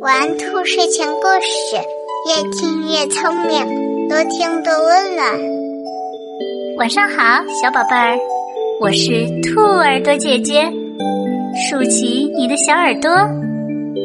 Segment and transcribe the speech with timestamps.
[0.00, 1.76] 玩兔睡前故事，
[2.28, 5.40] 越听越聪明，多听多温暖。
[6.76, 8.18] 晚上好，小宝贝儿，
[8.82, 10.70] 我是兔耳朵姐姐，
[11.70, 13.10] 竖起你的小耳朵，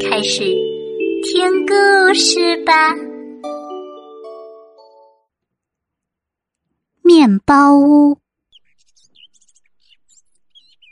[0.08, 0.44] 开始
[1.24, 2.94] 听故事吧。
[7.02, 8.16] 面包屋，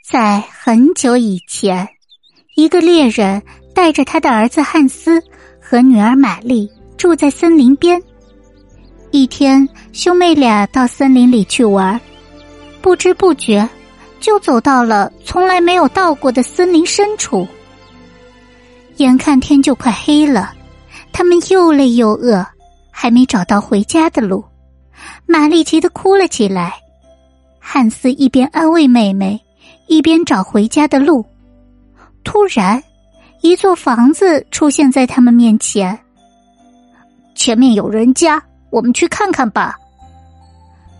[0.07, 1.87] 在很久以前，
[2.55, 3.41] 一个猎人。
[3.79, 5.23] 带着他的儿子汉斯
[5.57, 7.97] 和女儿玛丽住在森林边。
[9.11, 11.97] 一天，兄妹俩到森林里去玩，
[12.81, 13.67] 不知不觉
[14.19, 17.47] 就走到了从来没有到过的森林深处。
[18.97, 20.53] 眼看天就快黑了，
[21.13, 22.45] 他们又累又饿，
[22.91, 24.43] 还没找到回家的路。
[25.25, 26.73] 玛丽急得哭了起来。
[27.59, 29.39] 汉斯一边安慰妹妹，
[29.87, 31.25] 一边找回家的路。
[32.25, 32.83] 突然。
[33.41, 35.97] 一座房子出现在他们面前，
[37.35, 39.77] 前面有人家，我们去看看吧。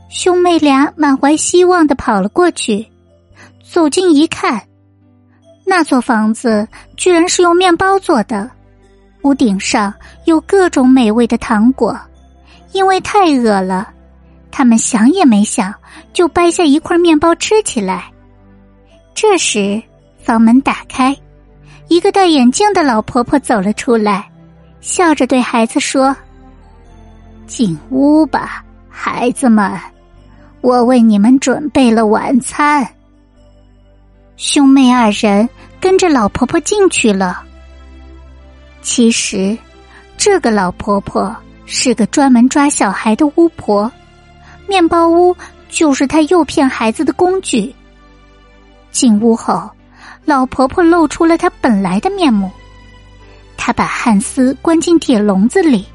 [0.10, 2.86] 兄妹俩满怀希望的跑了过去，
[3.62, 4.62] 走近一看，
[5.66, 8.50] 那座房子居然是用面包做的，
[9.24, 9.94] 屋顶上
[10.26, 12.00] 有各种美味的糖果。
[12.72, 13.92] 因为太饿了，
[14.50, 15.74] 他们想也没想
[16.14, 18.12] 就掰下一块面包吃起来。
[19.14, 19.82] 这时，
[20.20, 21.16] 房门打开。
[21.90, 24.30] 一个戴眼镜的老婆婆走了出来，
[24.80, 26.16] 笑着对孩子说
[27.48, 29.72] ：“进屋吧，孩子们，
[30.62, 32.88] 我为你们准备了晚餐。”
[34.38, 35.50] 兄妹二人
[35.82, 37.42] 跟着老婆婆进去了。
[38.84, 39.58] 其实，
[40.16, 43.92] 这个老婆婆是个专门抓小孩的巫婆，
[44.68, 45.36] 面包屋
[45.70, 47.74] 就是她诱骗孩子的工具。
[48.92, 49.68] 进屋后。
[50.30, 52.52] 老婆婆露出了她本来的面目，
[53.58, 55.88] 她把汉斯关进铁笼子里，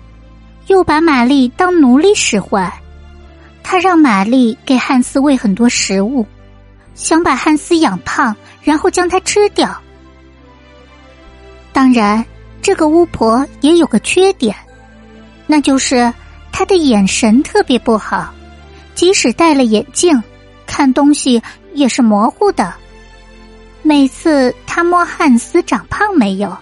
[0.66, 2.68] 又把玛丽当奴隶使唤。
[3.62, 6.26] 她让玛丽给汉斯喂很多食物，
[6.96, 9.72] 想把汉斯养胖，然后将他吃掉。
[11.72, 12.24] 当然，
[12.60, 14.52] 这个巫婆也有个缺点，
[15.46, 16.12] 那就是
[16.50, 18.34] 她的眼神特别不好，
[18.96, 20.20] 即使戴了眼镜，
[20.66, 21.40] 看东西
[21.72, 22.74] 也是模糊的。
[23.86, 26.56] 每次他摸汉斯长胖没有，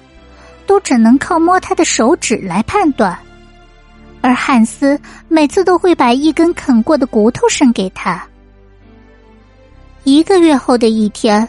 [0.67, 3.17] 都只能靠摸他的手指来判断，
[4.21, 8.21] 而汉斯每次都会把一根啃过的骨头伸给他。
[10.03, 11.49] 一个月后的一天，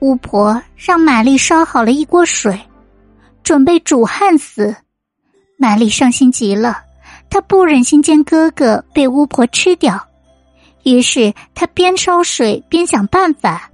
[0.00, 2.60] 巫婆让玛丽烧好了一锅水，
[3.42, 4.76] 准备煮汉斯。
[5.56, 6.82] 玛丽伤心极了，
[7.30, 9.98] 她不忍心见哥哥被巫婆吃掉，
[10.82, 13.70] 于是她边烧水边想办法。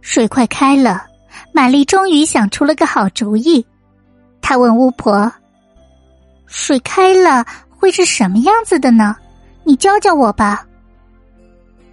[0.00, 1.04] 水快开了，
[1.52, 3.64] 玛丽终于想出了个好主意。
[4.40, 5.30] 她问巫婆
[6.46, 9.14] ：“水开了会是什么样子的呢？
[9.64, 10.64] 你教教我吧。”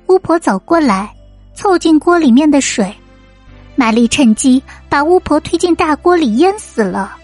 [0.07, 1.13] 巫婆走过来，
[1.53, 2.93] 凑近锅里面的水。
[3.75, 7.17] 玛丽趁机把巫婆推进大锅里淹死了。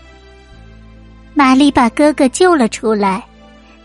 [1.34, 3.24] 玛丽把哥哥救了出来。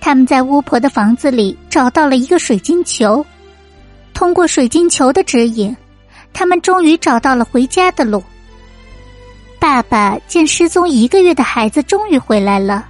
[0.00, 3.24] 他们在巫婆的房子里找到了一个水晶球，
[4.14, 5.76] 通过水晶球的指引。
[6.36, 8.22] 他们终于找到了回家的路。
[9.58, 12.86] 爸爸见失踪一个月的孩子终于回来了，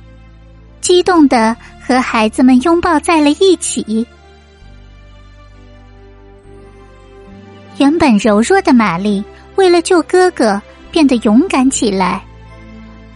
[0.81, 4.05] 激动的和孩子们拥抱在了一起。
[7.79, 9.23] 原本柔弱的玛丽
[9.55, 12.21] 为了救哥哥，变得勇敢起来，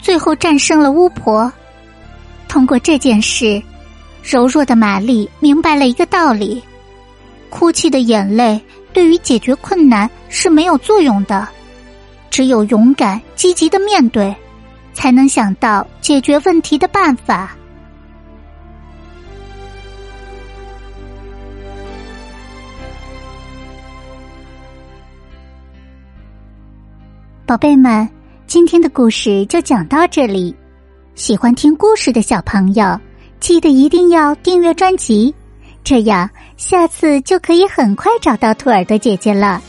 [0.00, 1.52] 最后战胜了巫婆。
[2.46, 3.60] 通过这件事，
[4.22, 6.62] 柔弱的玛丽明白了一个道理：
[7.48, 8.60] 哭泣的眼泪。
[8.92, 11.46] 对于解决困难是没有作用的，
[12.30, 14.34] 只有勇敢积极的面对，
[14.92, 17.56] 才能想到解决问题的办法。
[27.46, 28.08] 宝贝们，
[28.46, 30.54] 今天的故事就讲到这里。
[31.16, 32.98] 喜欢听故事的小朋友，
[33.40, 35.34] 记得一定要订阅专辑。
[35.82, 39.62] 这样，下次就可以很快找到兔耳朵姐姐了。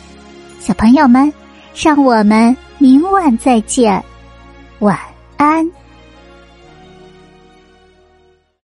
[0.60, 1.32] 小朋友们，
[1.74, 4.04] 让我们明晚再见，
[4.80, 5.00] 晚
[5.38, 5.66] 安。